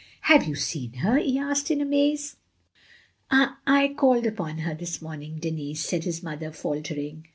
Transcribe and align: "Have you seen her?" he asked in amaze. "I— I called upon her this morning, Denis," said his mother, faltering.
"Have 0.31 0.47
you 0.47 0.55
seen 0.55 0.93
her?" 0.93 1.17
he 1.19 1.37
asked 1.37 1.69
in 1.69 1.79
amaze. 1.79 2.37
"I— 3.29 3.53
I 3.67 3.93
called 3.95 4.25
upon 4.25 4.57
her 4.65 4.73
this 4.73 4.99
morning, 4.99 5.37
Denis," 5.37 5.81
said 5.81 6.05
his 6.05 6.23
mother, 6.23 6.51
faltering. 6.51 7.27